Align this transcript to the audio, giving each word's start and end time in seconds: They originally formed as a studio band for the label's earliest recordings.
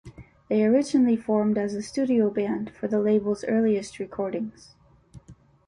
They 0.49 0.65
originally 0.65 1.15
formed 1.15 1.59
as 1.59 1.75
a 1.75 1.83
studio 1.83 2.31
band 2.31 2.71
for 2.71 2.87
the 2.87 2.99
label's 2.99 3.43
earliest 3.43 3.99
recordings. 3.99 4.73